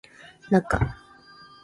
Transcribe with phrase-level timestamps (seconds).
[0.49, 0.97] なか